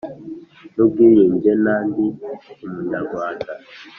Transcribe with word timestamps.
n 0.73 0.77
ubwiyunge 0.85 1.51
na 1.63 1.75
Ndi 1.87 2.05
Umunyarwanda 2.65 3.51